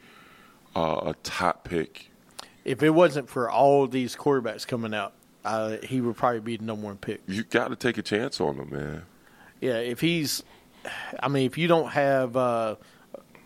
uh, 0.74 1.02
a 1.04 1.14
top 1.22 1.62
pick. 1.62 2.10
If 2.64 2.82
it 2.82 2.90
wasn't 2.90 3.28
for 3.28 3.48
all 3.48 3.86
these 3.86 4.16
quarterbacks 4.16 4.66
coming 4.66 4.92
out, 4.92 5.12
uh, 5.44 5.76
he 5.84 6.00
would 6.00 6.16
probably 6.16 6.40
be 6.40 6.56
the 6.56 6.64
number 6.64 6.86
one 6.86 6.96
pick. 6.96 7.20
You 7.28 7.44
got 7.44 7.68
to 7.68 7.76
take 7.76 7.96
a 7.96 8.02
chance 8.02 8.40
on 8.40 8.56
him, 8.56 8.70
man. 8.70 9.02
Yeah, 9.60 9.76
if 9.78 10.00
he's, 10.00 10.42
I 11.20 11.28
mean, 11.28 11.46
if 11.46 11.58
you 11.58 11.66
don't 11.68 11.88
have 11.90 12.36
uh, 12.36 12.76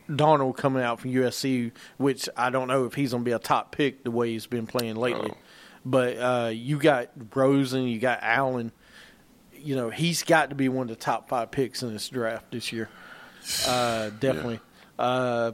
Darnold 0.08 0.56
coming 0.56 0.82
out 0.82 1.00
from 1.00 1.12
USC, 1.12 1.72
which 1.96 2.28
I 2.36 2.50
don't 2.50 2.68
know 2.68 2.84
if 2.84 2.94
he's 2.94 3.12
going 3.12 3.22
to 3.24 3.28
be 3.28 3.32
a 3.34 3.38
top 3.38 3.72
pick 3.72 4.04
the 4.04 4.10
way 4.10 4.30
he's 4.32 4.46
been 4.46 4.66
playing 4.66 4.96
lately, 4.96 5.28
No. 5.28 5.36
but 5.84 6.16
uh, 6.18 6.50
you 6.52 6.78
got 6.78 7.08
Rosen, 7.34 7.84
you 7.84 7.98
got 7.98 8.18
Allen. 8.22 8.72
You 9.54 9.76
know, 9.76 9.90
he's 9.90 10.22
got 10.22 10.50
to 10.50 10.56
be 10.56 10.68
one 10.68 10.84
of 10.84 10.88
the 10.88 11.02
top 11.02 11.28
five 11.28 11.50
picks 11.50 11.82
in 11.82 11.92
this 11.92 12.08
draft 12.08 12.50
this 12.50 12.72
year. 12.72 12.88
Uh, 13.66 14.10
definitely. 14.20 14.60
Uh, 14.98 15.52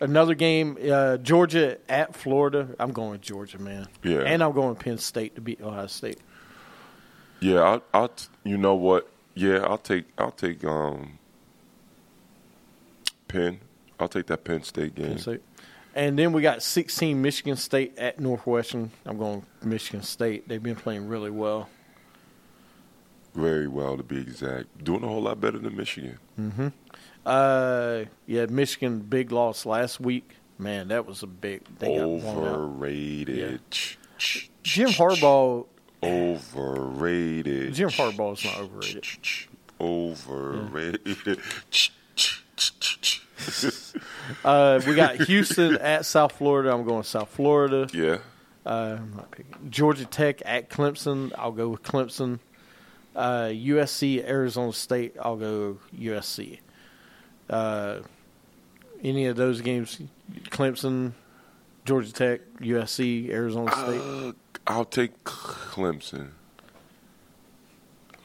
another 0.00 0.34
game, 0.34 0.78
uh, 0.90 1.16
Georgia 1.18 1.76
at 1.88 2.14
Florida. 2.16 2.68
I'm 2.78 2.92
going 2.92 3.10
with 3.10 3.20
Georgia, 3.20 3.58
man. 3.58 3.88
Yeah. 4.02 4.20
And 4.20 4.42
I'm 4.42 4.52
going 4.52 4.74
Penn 4.76 4.96
State 4.98 5.34
to 5.34 5.40
beat 5.40 5.60
Ohio 5.60 5.86
State. 5.88 6.18
Yeah, 7.40 7.60
I'll, 7.60 7.82
I'll 7.92 8.10
you 8.44 8.56
know 8.56 8.76
what? 8.76 9.08
Yeah, 9.34 9.58
I'll 9.64 9.78
take 9.78 10.06
I'll 10.18 10.30
take 10.30 10.64
um 10.64 11.18
Penn. 13.28 13.60
I'll 13.98 14.08
take 14.08 14.26
that 14.26 14.44
Penn 14.44 14.62
State 14.62 14.94
game. 14.94 15.06
Penn 15.06 15.18
State. 15.18 15.42
And 15.94 16.18
then 16.18 16.32
we 16.32 16.40
got 16.40 16.62
16 16.62 17.20
Michigan 17.20 17.56
State 17.56 17.98
at 17.98 18.18
Northwestern. 18.18 18.90
I'm 19.04 19.18
going 19.18 19.44
Michigan 19.62 20.02
State. 20.02 20.48
They've 20.48 20.62
been 20.62 20.76
playing 20.76 21.06
really 21.06 21.30
well. 21.30 21.68
Very 23.34 23.68
well, 23.68 23.96
to 23.96 24.02
be 24.02 24.18
exact. 24.18 24.84
Doing 24.84 25.04
a 25.04 25.06
whole 25.06 25.22
lot 25.22 25.40
better 25.40 25.58
than 25.58 25.76
Michigan. 25.76 26.18
Uh, 27.24 28.04
yeah, 28.26 28.46
Michigan 28.46 29.00
big 29.00 29.32
loss 29.32 29.64
last 29.66 30.00
week. 30.00 30.36
Man, 30.58 30.88
that 30.88 31.06
was 31.06 31.22
a 31.22 31.26
big. 31.26 31.62
They 31.78 31.96
got 31.96 32.04
blown 32.04 32.46
out. 32.46 32.54
Overrated. 32.54 33.60
Jim 34.62 34.90
Harbaugh. 34.90 35.66
Overrated. 36.02 37.74
Jim 37.74 37.88
Harbaugh 37.90 38.32
is 38.36 38.44
not 38.44 38.58
overrated. 38.58 39.06
Overrated. 39.80 41.38
Uh, 44.44 44.80
we 44.86 44.94
got 44.94 45.16
Houston 45.22 45.76
at 45.78 46.06
South 46.06 46.30
Florida. 46.32 46.72
I'm 46.72 46.84
going 46.84 47.02
South 47.02 47.28
Florida. 47.30 47.88
yeah. 47.92 48.18
Uh, 48.64 48.98
I'm 49.00 49.14
not 49.16 49.30
picking. 49.32 49.68
Georgia 49.68 50.04
Tech 50.04 50.40
at 50.46 50.70
Clemson. 50.70 51.32
I'll 51.36 51.50
go 51.50 51.68
with 51.70 51.82
Clemson. 51.82 52.38
Uh, 53.16 53.46
USC, 53.46 54.24
Arizona 54.24 54.72
State. 54.72 55.16
I'll 55.20 55.36
go 55.36 55.78
USC. 55.98 56.60
Uh, 57.50 57.98
any 59.02 59.26
of 59.26 59.34
those 59.36 59.60
games, 59.60 60.00
Clemson, 60.50 61.12
Georgia 61.84 62.12
Tech, 62.12 62.40
USC, 62.60 63.28
Arizona 63.30 63.72
State. 63.72 64.34
I'll 64.66 64.84
take 64.84 65.24
Clemson. 65.24 66.30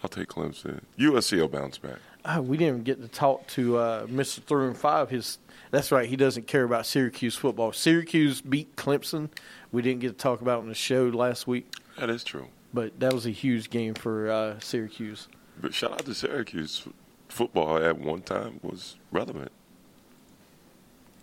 I'll 0.03 0.09
take 0.09 0.27
Clemson. 0.29 0.81
USC 0.99 1.37
will 1.39 1.47
bounce 1.47 1.77
back. 1.77 1.97
Ah, 2.23 2.39
we 2.39 2.57
didn't 2.57 2.83
get 2.83 3.01
to 3.01 3.07
talk 3.07 3.47
to 3.47 3.77
uh, 3.77 4.05
Mr. 4.07 4.67
And 4.67 4.77
Five. 4.77 5.09
His 5.09 5.39
that's 5.71 5.91
right. 5.91 6.07
He 6.07 6.15
doesn't 6.15 6.47
care 6.47 6.63
about 6.63 6.85
Syracuse 6.85 7.35
football. 7.35 7.71
Syracuse 7.73 8.41
beat 8.41 8.75
Clemson. 8.75 9.29
We 9.71 9.81
didn't 9.81 10.01
get 10.01 10.09
to 10.09 10.13
talk 10.13 10.41
about 10.41 10.59
it 10.59 10.61
on 10.61 10.67
the 10.69 10.75
show 10.75 11.05
last 11.07 11.45
week, 11.47 11.73
That 11.99 12.09
is 12.09 12.23
true. 12.23 12.47
but 12.73 12.97
that 13.01 13.13
was 13.13 13.25
a 13.25 13.31
huge 13.31 13.69
game 13.69 13.95
for 13.95 14.29
uh, 14.31 14.59
Syracuse. 14.59 15.27
But 15.59 15.73
shout 15.73 15.91
out 15.91 16.05
to 16.05 16.13
Syracuse. 16.13 16.87
Football 17.27 17.77
at 17.83 17.97
one 17.99 18.21
time 18.21 18.59
was 18.63 18.95
relevant. 19.11 19.51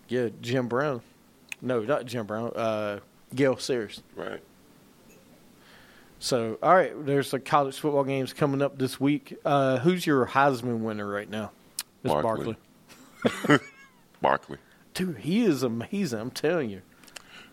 Yeah, 0.09 0.29
Jim 0.43 0.69
Brown. 0.69 1.01
No, 1.63 1.81
not 1.81 2.05
Jim 2.05 2.27
Brown. 2.27 2.53
Uh, 2.55 3.01
Gail 3.35 3.57
Sayers. 3.57 4.03
Right. 4.15 4.43
So, 6.25 6.57
all 6.63 6.75
right, 6.75 7.05
there's 7.05 7.33
the 7.33 7.39
college 7.39 7.79
football 7.79 8.03
games 8.03 8.33
coming 8.33 8.63
up 8.63 8.79
this 8.79 8.99
week. 8.99 9.37
Uh, 9.45 9.77
who's 9.81 10.07
your 10.07 10.25
Heisman 10.25 10.79
winner 10.79 11.07
right 11.07 11.29
now? 11.29 11.51
It's 12.03 12.15
Barkley. 12.15 12.57
Barkley. 14.23 14.57
Dude, 14.95 15.19
he 15.19 15.45
is 15.45 15.63
amazing. 15.63 16.19
I'm 16.19 16.31
telling 16.31 16.71
you, 16.71 16.81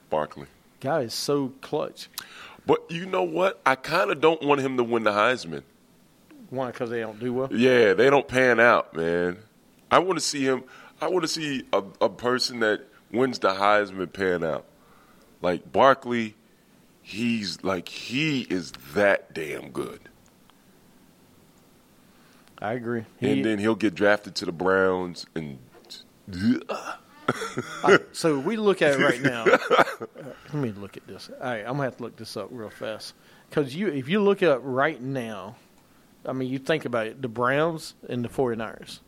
Barkley. 0.10 0.48
guy 0.80 1.02
is 1.02 1.14
so 1.14 1.52
clutch. 1.60 2.08
But 2.66 2.90
you 2.90 3.06
know 3.06 3.24
what? 3.24 3.60
I 3.66 3.76
kind 3.76 4.10
of 4.10 4.22
don't 4.22 4.42
want 4.42 4.62
him 4.62 4.78
to 4.78 4.86
win 4.86 5.04
the 5.04 5.12
Heisman. 5.12 5.64
Why? 6.50 6.68
because 6.68 6.92
they 6.92 7.02
don't 7.02 7.20
do 7.20 7.34
well. 7.34 7.50
Yeah, 7.54 7.94
they 7.94 8.10
don't 8.10 8.30
pan 8.30 8.62
out, 8.62 8.96
man. 8.96 9.40
I 9.92 10.00
want 10.00 10.18
to 10.18 10.24
see 10.24 10.46
him. 10.46 10.64
I 11.02 11.10
want 11.10 11.24
to 11.24 11.28
see 11.28 11.66
a, 11.74 11.84
a 12.00 12.08
person 12.08 12.62
that 12.62 12.88
wins 13.12 13.38
the 13.40 13.50
Heisman 13.50 14.14
pan 14.14 14.46
out. 14.46 14.64
Like 15.42 15.74
Barkley, 15.74 16.36
he's 17.02 17.64
like 17.64 17.88
he 17.90 18.42
is 18.42 18.72
that 18.94 19.34
damn 19.34 19.72
good. 19.72 20.00
I 22.60 22.74
agree. 22.74 23.06
He- 23.20 23.32
and 23.32 23.46
then 23.46 23.58
he'll 23.60 23.76
get 23.76 23.96
drafted 23.96 24.36
to 24.36 24.46
the 24.46 24.52
Browns 24.52 25.26
and 25.36 25.58
So 28.14 28.40
we 28.40 28.56
look 28.58 28.82
at 28.82 29.00
it 29.00 29.04
right 29.04 29.22
now. 29.22 29.46
Let 30.54 30.54
me 30.54 30.72
look 30.72 30.98
at 30.98 31.08
this. 31.08 31.30
All 31.42 31.50
right, 31.50 31.60
I'm 31.62 31.74
gonna 31.74 31.84
have 31.84 31.98
to 31.98 32.04
look 32.04 32.16
this 32.18 32.36
up 32.38 32.48
real 32.52 32.70
fast 32.70 33.14
because 33.50 33.76
you, 33.76 33.88
if 33.88 34.08
you 34.10 34.22
look 34.22 34.44
at 34.44 34.50
it 34.52 34.60
right 34.60 35.02
now, 35.02 35.56
I 36.26 36.34
mean, 36.34 36.50
you 36.50 36.60
think 36.60 36.86
about 36.86 37.08
it: 37.08 37.22
the 37.22 37.28
Browns 37.28 37.96
and 38.10 38.24
the 38.24 38.30
49ers. 38.30 39.00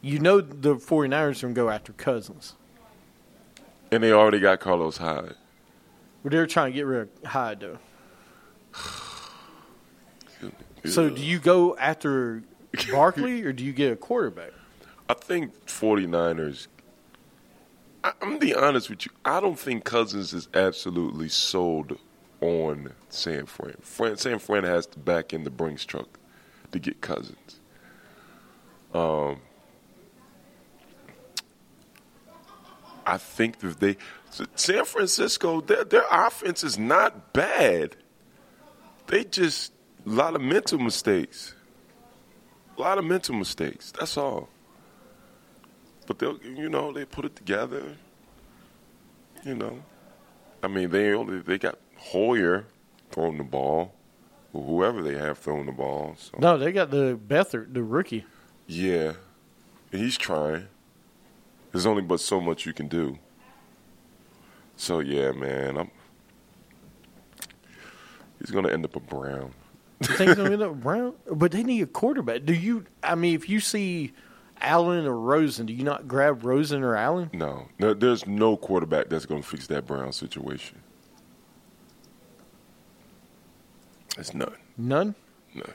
You 0.00 0.18
know 0.18 0.40
the 0.40 0.76
49ers 0.76 1.38
are 1.42 1.46
gonna 1.46 1.54
go 1.54 1.68
after 1.70 1.92
Cousins. 1.92 2.54
and 3.90 4.02
they 4.02 4.12
already 4.12 4.40
got 4.40 4.60
Carlos 4.60 4.96
Hyde. 4.98 5.34
But 6.26 6.32
they're 6.32 6.48
trying 6.48 6.72
to 6.72 6.76
get 6.76 6.86
rid 6.86 7.02
of 7.02 7.24
Hyde 7.24 7.60
though. 7.60 7.78
So 10.84 11.08
do 11.08 11.22
you 11.22 11.38
go 11.38 11.76
after 11.76 12.42
Barkley 12.92 13.42
or 13.42 13.52
do 13.52 13.64
you 13.64 13.72
get 13.72 13.92
a 13.92 13.96
quarterback? 13.96 14.50
I 15.08 15.14
think 15.14 15.66
49ers. 15.66 16.66
I, 18.04 18.12
I'm 18.20 18.38
be 18.38 18.54
honest 18.54 18.90
with 18.90 19.06
you. 19.06 19.12
I 19.24 19.40
don't 19.40 19.58
think 19.58 19.84
Cousins 19.84 20.32
is 20.32 20.48
absolutely 20.54 21.28
sold 21.28 21.98
on 22.40 22.92
San 23.08 23.46
Fran. 23.46 23.76
Fran 23.80 24.16
San 24.16 24.40
Fran 24.40 24.64
has 24.64 24.86
to 24.86 24.98
back 24.98 25.32
in 25.32 25.44
the 25.44 25.50
Brinks 25.50 25.84
truck 25.84 26.18
to 26.72 26.78
get 26.80 27.00
Cousins. 27.00 27.60
Um, 28.92 29.40
I 33.06 33.18
think 33.18 33.60
that 33.60 33.80
they 33.80 33.96
San 34.56 34.84
Francisco 34.84 35.60
their 35.60 35.84
their 35.84 36.04
offense 36.10 36.64
is 36.64 36.78
not 36.78 37.32
bad. 37.32 37.96
They 39.06 39.24
just 39.24 39.72
a 40.06 40.10
lot 40.10 40.34
of 40.34 40.40
mental 40.42 40.78
mistakes. 40.78 41.54
A 42.76 42.80
lot 42.80 42.98
of 42.98 43.04
mental 43.04 43.34
mistakes. 43.34 43.92
That's 43.98 44.16
all. 44.16 44.48
But 46.06 46.18
they'll, 46.18 46.38
you 46.42 46.68
know, 46.68 46.92
they 46.92 47.04
put 47.04 47.24
it 47.24 47.34
together. 47.34 47.96
You 49.44 49.54
know, 49.54 49.82
I 50.62 50.68
mean, 50.68 50.90
they 50.90 51.12
only 51.14 51.38
they 51.40 51.58
got 51.58 51.78
Hoyer 51.96 52.66
throwing 53.10 53.38
the 53.38 53.44
ball, 53.44 53.94
or 54.52 54.62
whoever 54.64 55.02
they 55.02 55.14
have 55.14 55.38
throwing 55.38 55.66
the 55.66 55.72
ball. 55.72 56.16
So 56.18 56.36
No, 56.38 56.58
they 56.58 56.72
got 56.72 56.90
the 56.90 57.16
Beathard, 57.16 57.72
the 57.72 57.82
rookie. 57.82 58.24
yeah, 58.66 59.12
And 59.92 60.02
he's 60.02 60.18
trying. 60.18 60.66
There's 61.76 61.84
only 61.84 62.00
but 62.00 62.20
so 62.20 62.40
much 62.40 62.64
you 62.64 62.72
can 62.72 62.88
do. 62.88 63.18
So 64.78 65.00
yeah, 65.00 65.32
man, 65.32 65.76
I'm. 65.76 65.90
He's 68.38 68.50
gonna 68.50 68.70
end 68.70 68.86
up 68.86 68.96
a 68.96 69.00
Brown. 69.00 69.52
You 70.00 70.06
think 70.16 70.36
they'll 70.38 70.50
end 70.50 70.62
up 70.62 70.80
Brown? 70.80 71.12
But 71.30 71.52
they 71.52 71.62
need 71.62 71.82
a 71.82 71.86
quarterback. 71.86 72.46
Do 72.46 72.54
you? 72.54 72.86
I 73.02 73.14
mean, 73.14 73.34
if 73.34 73.50
you 73.50 73.60
see 73.60 74.14
Allen 74.62 75.04
or 75.04 75.20
Rosen, 75.20 75.66
do 75.66 75.74
you 75.74 75.84
not 75.84 76.08
grab 76.08 76.46
Rosen 76.46 76.82
or 76.82 76.96
Allen? 76.96 77.28
No, 77.34 77.68
no, 77.78 77.92
there's 77.92 78.26
no 78.26 78.56
quarterback 78.56 79.10
that's 79.10 79.26
gonna 79.26 79.42
fix 79.42 79.66
that 79.66 79.86
Brown 79.86 80.12
situation. 80.12 80.80
There's 84.14 84.32
none, 84.32 84.56
None. 84.78 85.14
none. 85.54 85.74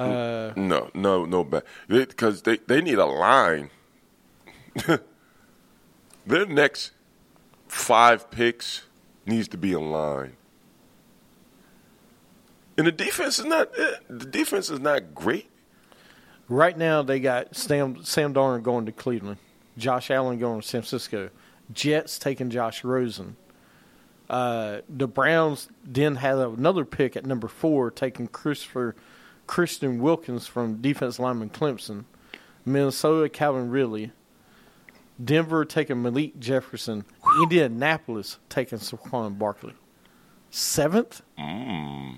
Uh, 0.00 0.52
No, 0.56 0.90
no, 0.94 1.24
no 1.24 1.44
bad. 1.44 1.64
Because 1.88 2.42
they, 2.42 2.58
they 2.58 2.80
need 2.80 2.98
a 2.98 3.06
line. 3.06 3.70
Their 6.26 6.46
next 6.46 6.92
five 7.68 8.30
picks 8.30 8.84
needs 9.26 9.48
to 9.48 9.56
be 9.56 9.72
a 9.72 9.80
line. 9.80 10.36
And 12.76 12.86
the 12.86 12.92
defense 12.92 13.38
is 13.38 13.44
not 13.44 13.68
eh, 13.78 13.96
the 14.08 14.24
defense 14.26 14.70
is 14.70 14.80
not 14.80 15.14
great. 15.14 15.50
right 16.48 16.76
now, 16.76 17.02
they 17.02 17.20
got 17.20 17.54
Sam, 17.54 18.02
Sam 18.04 18.32
Darnold 18.32 18.62
going 18.62 18.86
to 18.86 18.92
Cleveland, 18.92 19.38
Josh 19.76 20.10
Allen 20.10 20.38
going 20.38 20.60
to 20.62 20.66
San 20.66 20.80
Francisco, 20.82 21.30
Jets 21.72 22.18
taking 22.18 22.48
Josh 22.48 22.82
Rosen. 22.84 23.36
Uh, 24.30 24.80
the 24.88 25.08
Browns 25.08 25.68
then 25.84 26.16
had 26.16 26.38
another 26.38 26.84
pick 26.84 27.16
at 27.16 27.26
number 27.26 27.48
four, 27.48 27.90
taking 27.90 28.28
Christopher 28.28 28.94
Christian 29.50 29.98
Wilkins 29.98 30.46
from 30.46 30.80
defense 30.80 31.18
lineman 31.18 31.50
Clemson. 31.50 32.04
Minnesota, 32.64 33.28
Calvin 33.28 33.68
Ridley. 33.68 34.12
Denver 35.22 35.64
taking 35.64 36.02
Malik 36.02 36.38
Jefferson. 36.38 37.04
Indianapolis 37.42 38.38
taking 38.48 38.78
Saquon 38.78 39.40
Barkley. 39.40 39.74
Seventh? 40.52 41.22
Ca- 41.36 42.14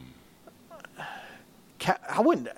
I 2.06 2.20
wouldn't. 2.20 2.48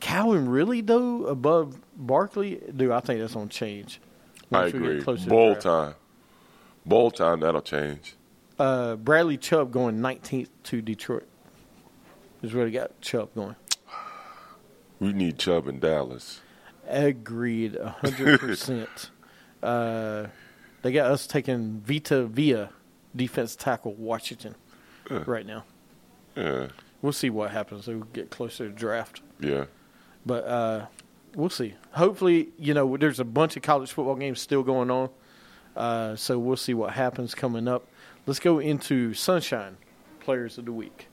Calvin 0.00 0.50
Ridley 0.50 0.82
though 0.82 1.24
above 1.24 1.80
Barkley? 1.96 2.60
Do 2.76 2.92
I 2.92 3.00
think 3.00 3.18
that's 3.18 3.32
gonna 3.32 3.48
change? 3.48 3.98
I 4.52 4.66
agree. 4.66 5.02
Bowl 5.26 5.56
time. 5.56 5.94
Bowl 6.84 7.10
time, 7.10 7.40
that'll 7.40 7.62
change. 7.62 8.14
Uh, 8.58 8.96
Bradley 8.96 9.38
Chubb 9.38 9.72
going 9.72 10.00
19th 10.00 10.50
to 10.64 10.82
Detroit. 10.82 11.26
Is 12.42 12.52
where 12.52 12.66
they 12.66 12.72
got 12.72 13.00
Chubb 13.00 13.34
going. 13.34 13.56
We 15.02 15.12
need 15.12 15.36
Chubb 15.36 15.66
in 15.66 15.80
Dallas. 15.80 16.42
Agreed, 16.86 17.76
hundred 17.76 18.38
percent. 18.40 19.10
Uh, 19.60 20.28
they 20.82 20.92
got 20.92 21.10
us 21.10 21.26
taking 21.26 21.80
Vita 21.80 22.26
Vea, 22.26 22.68
defense 23.14 23.56
tackle 23.56 23.94
Washington, 23.94 24.54
right 25.10 25.44
now. 25.44 25.64
Yeah. 26.36 26.68
We'll 27.02 27.12
see 27.12 27.30
what 27.30 27.50
happens. 27.50 27.88
we 27.88 28.00
get 28.12 28.30
closer 28.30 28.68
to 28.68 28.72
draft. 28.72 29.22
Yeah. 29.40 29.64
But 30.24 30.44
uh, 30.46 30.86
we'll 31.34 31.50
see. 31.50 31.74
Hopefully, 31.90 32.50
you 32.56 32.72
know, 32.72 32.96
there's 32.96 33.18
a 33.18 33.24
bunch 33.24 33.56
of 33.56 33.62
college 33.64 33.90
football 33.90 34.14
games 34.14 34.40
still 34.40 34.62
going 34.62 34.88
on. 34.88 35.10
Uh, 35.76 36.14
so 36.14 36.38
we'll 36.38 36.56
see 36.56 36.74
what 36.74 36.92
happens 36.92 37.34
coming 37.34 37.66
up. 37.66 37.88
Let's 38.24 38.38
go 38.38 38.60
into 38.60 39.14
Sunshine 39.14 39.78
Players 40.20 40.58
of 40.58 40.66
the 40.66 40.72
Week. 40.72 41.08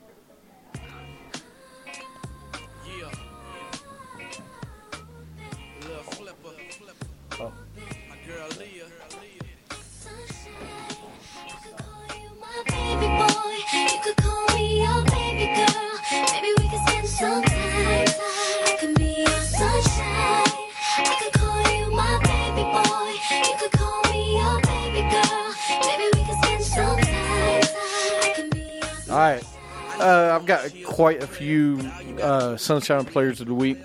Got 30.49 30.73
quite 30.83 31.21
a 31.21 31.27
few 31.27 31.79
uh, 32.19 32.57
Sunshine 32.57 33.05
Players 33.05 33.39
of 33.39 33.45
the 33.45 33.53
Week. 33.53 33.77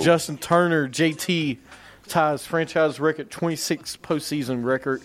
Justin 0.00 0.38
Turner, 0.38 0.88
JT, 0.88 1.58
ties 2.06 2.46
franchise 2.46 3.00
record 3.00 3.28
26 3.28 3.96
postseason 3.96 4.64
record, 4.64 5.02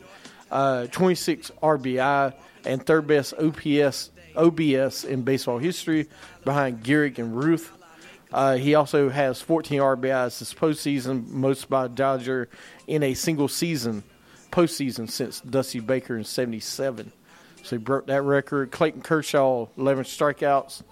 uh, 0.52 0.86
26 0.86 1.50
RBI, 1.64 2.36
and 2.66 2.86
third 2.86 3.08
best 3.08 3.34
OPS 3.34 4.12
OBS 4.36 5.06
in 5.06 5.24
baseball 5.24 5.58
history 5.58 6.08
behind 6.46 6.84
Gehrig 6.84 7.18
and 7.18 7.36
Ruth. 7.36 7.72
Uh, 8.32 8.58
he 8.58 8.76
also 8.76 9.10
has 9.10 9.42
14 9.42 9.80
RBIs 9.80 10.38
this 10.38 10.54
postseason, 10.54 11.28
most 11.30 11.68
by 11.68 11.86
a 11.86 11.90
Dodger 11.90 12.48
in 12.86 13.02
a 13.02 13.16
single 13.16 13.48
season, 13.48 14.04
postseason 14.52 15.10
since 15.10 15.42
Dusty 15.42 15.80
Baker 15.80 16.16
in 16.16 16.26
'77. 16.26 17.12
So 17.64 17.76
he 17.76 17.84
broke 17.84 18.08
that 18.08 18.22
record. 18.22 18.72
Clayton 18.72 19.02
Kershaw, 19.02 19.68
11 19.78 20.06
strikeouts. 20.06 20.84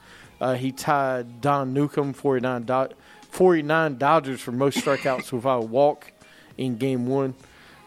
Uh, 0.42 0.56
he 0.56 0.72
tied 0.72 1.40
Don 1.42 1.74
Newcombe, 1.74 2.14
49, 2.14 2.64
Do- 2.64 2.90
49 3.30 3.98
Dodgers 3.98 4.42
for 4.42 4.52
most 4.52 4.78
strikeouts 4.80 5.32
without 5.32 5.64
a 5.64 5.66
walk 5.66 6.12
in 6.58 6.78
game 6.78 7.08
one. 7.08 7.34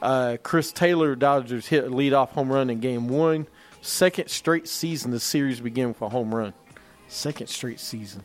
Uh, 0.00 0.36
Chris 0.42 0.72
Taylor, 0.72 1.14
Dodgers 1.16 1.66
hit 1.66 1.84
a 1.84 1.88
leadoff 1.88 2.30
home 2.30 2.50
run 2.50 2.70
in 2.70 2.80
game 2.80 3.08
one. 3.08 3.46
Second 3.80 4.28
straight 4.28 4.68
season 4.68 5.10
the 5.10 5.20
series 5.20 5.60
began 5.60 5.88
with 5.88 6.00
a 6.02 6.08
home 6.08 6.34
run. 6.34 6.54
Second 7.08 7.48
straight 7.48 7.80
season. 7.80 8.22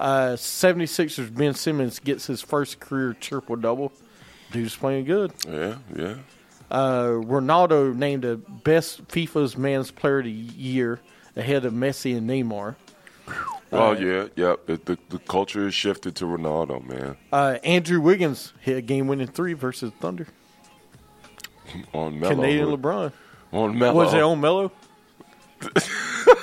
Uh, 0.00 0.32
76ers 0.36 1.32
Ben 1.34 1.54
Simmons 1.54 1.98
gets 2.00 2.26
his 2.26 2.40
first 2.42 2.80
career 2.80 3.14
triple 3.18 3.56
double. 3.56 3.92
Dude's 4.50 4.74
playing 4.76 5.04
good. 5.04 5.32
Yeah, 5.48 5.76
yeah. 5.94 6.14
Uh, 6.72 7.20
Ronaldo 7.22 7.94
named 7.94 8.22
the 8.22 8.36
best 8.36 9.06
FIFA's 9.08 9.58
Man's 9.58 9.90
Player 9.90 10.20
of 10.20 10.24
the 10.24 10.30
Year 10.30 11.00
ahead 11.36 11.66
of 11.66 11.74
Messi 11.74 12.16
and 12.16 12.28
Neymar. 12.28 12.76
Oh 13.70 13.92
yeah, 13.92 14.28
yeah. 14.36 14.56
The, 14.66 14.80
the 14.84 14.98
the 15.10 15.18
culture 15.18 15.64
has 15.64 15.74
shifted 15.74 16.16
to 16.16 16.24
Ronaldo, 16.24 16.82
man. 16.86 17.16
Uh, 17.30 17.58
Andrew 17.62 18.00
Wiggins 18.00 18.54
hit 18.60 18.78
a 18.78 18.80
game-winning 18.80 19.26
three 19.26 19.52
versus 19.52 19.92
Thunder. 20.00 20.26
On 21.92 22.18
Melo. 22.18 22.34
Canadian 22.34 22.68
LeBron. 22.68 23.12
On 23.52 23.78
Melo. 23.78 23.94
Was 23.94 24.14
it 24.14 24.22
on 24.22 24.40
Melo? 24.40 24.72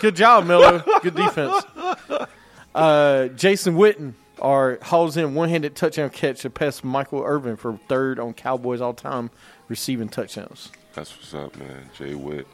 Good 0.02 0.16
job, 0.16 0.46
Melo. 0.46 0.84
Good 1.02 1.16
defense. 1.16 1.64
Uh, 2.76 3.30
Jason 3.30 3.76
Witten 3.76 4.14
our 4.42 4.80
hauls 4.82 5.18
in 5.18 5.36
one-handed 5.36 5.76
touchdown 5.76 6.10
catch 6.10 6.42
to 6.42 6.50
pass 6.50 6.84
Michael 6.84 7.24
Irvin 7.24 7.56
for 7.56 7.78
third 7.88 8.20
on 8.20 8.34
Cowboys 8.34 8.82
all-time 8.82 9.30
receiving 9.68 10.10
touchdowns. 10.10 10.72
That's 10.94 11.16
what's 11.16 11.34
up, 11.34 11.56
man. 11.58 11.90
Jay 11.98 12.16
Witt. 12.16 12.48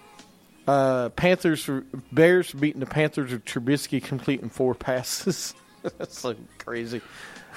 Uh, 0.68 1.10
Panthers 1.10 1.70
Bears 2.12 2.52
beating 2.52 2.80
the 2.80 2.88
Panthers 2.88 3.32
with 3.32 3.46
Trubisky 3.46 4.04
completing 4.04 4.50
four 4.50 4.74
passes. 4.74 5.54
That's 5.98 6.20
so 6.20 6.36
crazy. 6.58 7.02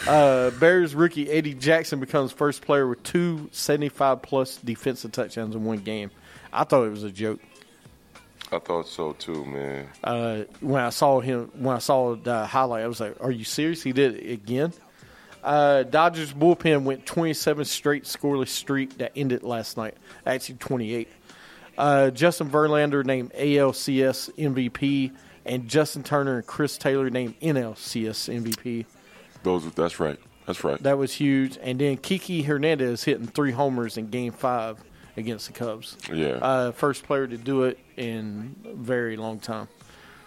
Uh, 0.06 0.50
Bears 0.50 0.94
rookie 0.94 1.30
Eddie 1.30 1.54
Jackson 1.54 2.00
becomes 2.00 2.30
first 2.30 2.62
player 2.62 2.86
with 2.86 3.02
two 3.02 3.48
75 3.52 4.22
plus 4.22 4.56
defensive 4.58 5.12
touchdowns 5.12 5.54
in 5.54 5.64
one 5.64 5.78
game. 5.78 6.10
I 6.52 6.64
thought 6.64 6.84
it 6.84 6.90
was 6.90 7.02
a 7.02 7.10
joke. 7.10 7.40
I 8.50 8.58
thought 8.58 8.88
so 8.88 9.12
too, 9.12 9.44
man. 9.44 9.88
Uh, 10.02 10.44
when 10.60 10.82
I 10.82 10.90
saw 10.90 11.20
him, 11.20 11.50
when 11.54 11.76
I 11.76 11.80
saw 11.80 12.16
the 12.16 12.46
highlight, 12.46 12.82
I 12.82 12.86
was 12.86 13.00
like, 13.00 13.16
"Are 13.20 13.30
you 13.30 13.44
serious? 13.44 13.82
He 13.82 13.92
did 13.92 14.14
it 14.14 14.32
again." 14.32 14.72
Uh, 15.42 15.82
Dodgers 15.84 16.32
bullpen 16.32 16.82
went 16.82 17.06
27 17.06 17.64
straight 17.64 18.04
scoreless 18.04 18.48
streak 18.48 18.98
that 18.98 19.12
ended 19.14 19.42
last 19.42 19.76
night. 19.76 19.94
Actually, 20.26 20.56
28. 20.56 21.08
Uh, 21.76 22.10
Justin 22.10 22.50
Verlander 22.50 23.04
named 23.04 23.32
ALCS 23.34 24.30
MVP, 24.36 25.12
and 25.46 25.68
Justin 25.68 26.02
Turner 26.02 26.38
and 26.38 26.46
Chris 26.46 26.76
Taylor 26.76 27.08
named 27.08 27.38
NLCS 27.40 28.28
MVP. 28.28 28.84
Those. 29.44 29.70
That's 29.72 30.00
right. 30.00 30.18
That's 30.46 30.64
right. 30.64 30.82
That 30.82 30.98
was 30.98 31.12
huge. 31.12 31.58
And 31.62 31.78
then 31.78 31.98
Kiki 31.98 32.42
Hernandez 32.42 33.04
hitting 33.04 33.26
three 33.26 33.52
homers 33.52 33.96
in 33.96 34.08
Game 34.08 34.32
Five 34.32 34.78
against 35.18 35.48
the 35.48 35.52
Cubs. 35.52 35.96
Yeah. 36.12 36.38
Uh, 36.40 36.72
first 36.72 37.02
player 37.04 37.26
to 37.26 37.36
do 37.36 37.64
it 37.64 37.78
in 37.96 38.54
a 38.64 38.74
very 38.74 39.16
long 39.16 39.40
time. 39.40 39.68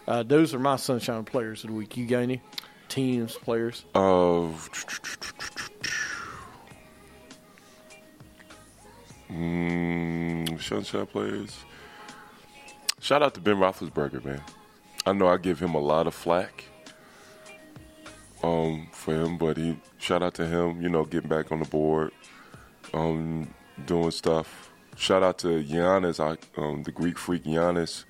Uh, 0.07 0.23
those 0.23 0.53
are 0.53 0.59
my 0.59 0.75
sunshine 0.75 1.23
players 1.23 1.63
of 1.63 1.69
the 1.69 1.75
week. 1.75 1.95
You 1.95 2.05
got 2.05 2.19
any 2.19 2.41
teams, 2.89 3.35
players? 3.35 3.85
Of 3.95 4.69
mm, 9.31 10.61
sunshine 10.61 11.05
players. 11.07 11.57
Shout 12.99 13.23
out 13.23 13.33
to 13.35 13.39
Ben 13.39 13.55
Roethlisberger, 13.55 14.23
man. 14.23 14.41
I 15.05 15.13
know 15.13 15.27
I 15.27 15.37
give 15.37 15.59
him 15.59 15.73
a 15.73 15.79
lot 15.79 16.05
of 16.05 16.13
flack 16.13 16.65
um, 18.43 18.87
for 18.91 19.15
him, 19.15 19.37
but 19.37 19.57
he 19.57 19.77
shout 19.97 20.21
out 20.21 20.33
to 20.35 20.45
him. 20.45 20.81
You 20.81 20.89
know, 20.89 21.05
getting 21.05 21.29
back 21.29 21.51
on 21.51 21.59
the 21.59 21.65
board, 21.65 22.11
um, 22.93 23.53
doing 23.85 24.11
stuff. 24.11 24.70
Shout 24.97 25.23
out 25.23 25.39
to 25.39 25.63
Giannis, 25.63 26.19
I, 26.19 26.37
um, 26.61 26.83
the 26.83 26.91
Greek 26.91 27.17
freak 27.17 27.43
Giannis, 27.43 28.03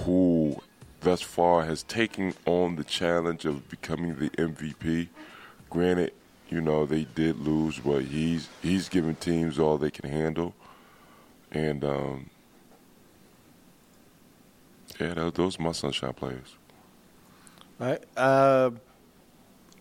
who 0.00 0.60
thus 1.00 1.22
far 1.22 1.64
has 1.64 1.82
taken 1.82 2.34
on 2.44 2.76
the 2.76 2.84
challenge 2.84 3.44
of 3.44 3.68
becoming 3.68 4.16
the 4.16 4.30
MVP. 4.30 5.08
Granted, 5.70 6.12
you 6.48 6.60
know 6.60 6.84
they 6.84 7.04
did 7.04 7.38
lose, 7.38 7.78
but 7.78 8.04
he's 8.04 8.48
he's 8.60 8.88
giving 8.88 9.14
teams 9.14 9.58
all 9.58 9.78
they 9.78 9.90
can 9.90 10.10
handle, 10.10 10.54
and 11.50 11.82
um, 11.82 12.30
yeah, 15.00 15.30
those, 15.34 15.58
are 15.58 15.62
my 15.62 15.72
sunshine 15.72 16.12
players. 16.12 16.56
All 17.80 17.86
right. 17.88 18.04
Uh, 18.16 18.70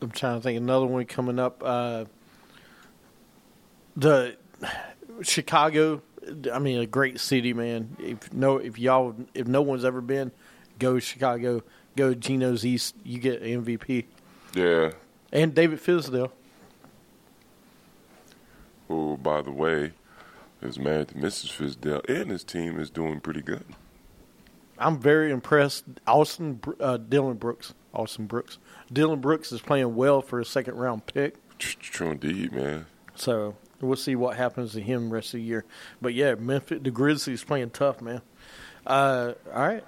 I'm 0.01 0.12
trying 0.12 0.39
to 0.39 0.41
think 0.41 0.57
another 0.57 0.86
one 0.86 1.05
coming 1.05 1.39
up. 1.39 1.62
Uh, 1.63 2.05
the 3.95 4.38
Chicago. 5.21 6.01
I 6.53 6.60
mean, 6.60 6.79
a 6.79 6.86
great 6.86 7.19
city, 7.19 7.53
man. 7.53 7.95
If 7.99 8.31
no, 8.34 8.57
if 8.57 8.77
y'all, 8.77 9.15
if 9.34 9.47
no 9.47 9.62
one's 9.62 9.84
ever 9.86 10.01
been, 10.01 10.31
go 10.79 10.99
Chicago. 10.99 11.63
Go 11.95 12.13
Gino's 12.13 12.65
East. 12.65 12.95
You 13.03 13.19
get 13.19 13.43
MVP 13.43 14.05
Yeah. 14.55 14.91
and 15.34 15.53
David 15.53 15.79
Fizdale. 15.79 16.31
Who, 18.88 19.17
by 19.17 19.41
the 19.41 19.51
way, 19.51 19.91
is 20.62 20.77
married 20.79 21.10
to 21.10 21.15
Mrs. 21.15 21.51
Fizdale, 21.51 22.07
and 22.10 22.29
his 22.31 22.43
team 22.43 22.79
is 22.79 22.89
doing 22.89 23.19
pretty 23.19 23.41
good. 23.41 23.63
I'm 24.77 24.99
very 24.99 25.31
impressed. 25.31 25.86
Austin 26.07 26.60
uh, 26.79 26.97
Dillon 26.97 27.38
Brooks. 27.38 27.73
Austin 27.93 28.25
Brooks. 28.25 28.57
Dillon 28.91 29.19
Brooks 29.19 29.51
is 29.51 29.62
playing 29.62 29.95
well 29.95 30.21
for 30.21 30.39
a 30.39 30.45
second 30.45 30.75
round 30.75 31.05
pick. 31.05 31.36
True 31.60 32.12
indeed, 32.12 32.51
man. 32.53 32.86
So 33.15 33.55
we'll 33.81 33.95
see 33.95 34.15
what 34.15 34.37
happens 34.37 34.73
to 34.73 34.81
him 34.81 35.11
rest 35.11 35.33
of 35.33 35.39
the 35.39 35.43
year. 35.43 35.65
But 36.01 36.13
yeah, 36.13 36.35
Memphis, 36.35 36.79
the 36.81 36.91
Grizzlies 36.91 37.43
playing 37.43 37.71
tough, 37.71 38.01
man. 38.01 38.21
Uh, 38.85 39.33
all 39.53 39.61
right. 39.61 39.83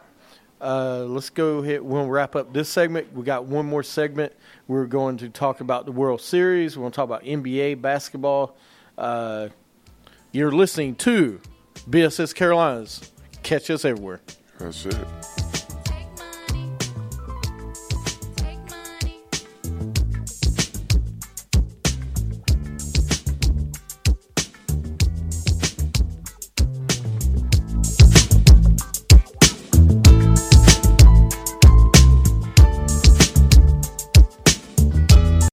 Uh, 0.62 1.04
let's 1.10 1.30
go 1.30 1.58
ahead. 1.58 1.82
We'll 1.82 2.08
wrap 2.08 2.36
up 2.36 2.54
this 2.54 2.70
segment. 2.70 3.12
We 3.14 3.24
got 3.24 3.46
one 3.46 3.66
more 3.66 3.84
segment. 3.84 4.32
We're 4.68 4.86
going 4.86 5.18
to 5.18 5.30
talk 5.30 5.60
about 5.60 5.86
the 5.86 5.92
World 5.92 6.22
Series. 6.22 6.78
We're 6.78 6.84
going 6.84 6.92
to 6.94 6.96
talk 6.96 7.06
about 7.06 7.24
NBA 7.24 7.82
basketball. 7.82 8.56
Uh, 8.98 9.50
you're 10.32 10.54
listening 10.54 10.96
to 10.96 11.42
BSS 11.90 12.34
Carolinas. 12.34 13.12
Catch 13.44 13.70
us 13.70 13.84
everywhere. 13.84 14.22
That's 14.58 14.86
it. 14.86 15.33